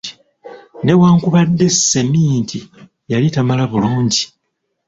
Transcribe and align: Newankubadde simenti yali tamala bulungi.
Newankubadde 0.83 1.65
simenti 1.83 2.59
yali 3.11 3.27
tamala 3.35 3.63
bulungi. 3.71 4.23